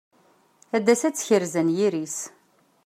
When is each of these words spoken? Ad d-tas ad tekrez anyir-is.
Ad 0.75 0.81
d-tas 0.83 1.01
ad 1.07 1.15
tekrez 1.15 1.53
anyir-is. 1.59 2.17